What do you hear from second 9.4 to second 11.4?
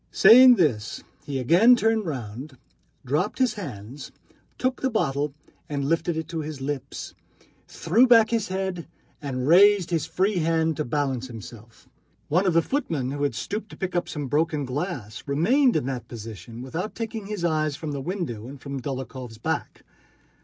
raised his free hand to balance